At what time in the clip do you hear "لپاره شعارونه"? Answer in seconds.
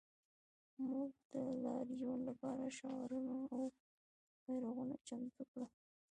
2.29-3.35